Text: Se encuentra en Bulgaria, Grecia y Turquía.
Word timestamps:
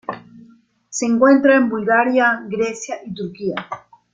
Se 0.89 1.05
encuentra 1.05 1.57
en 1.57 1.69
Bulgaria, 1.69 2.41
Grecia 2.49 3.01
y 3.05 3.13
Turquía. 3.13 3.53